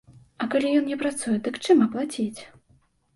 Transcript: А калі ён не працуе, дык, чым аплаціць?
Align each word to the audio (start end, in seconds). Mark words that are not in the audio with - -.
А 0.43 0.45
калі 0.53 0.69
ён 0.77 0.87
не 0.91 0.95
працуе, 1.01 1.33
дык, 1.47 1.59
чым 1.65 1.83
аплаціць? 1.87 2.41